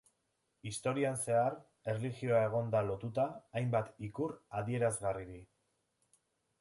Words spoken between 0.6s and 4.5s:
Historian zehar, erlijioa egon da lotuta hainbat ikur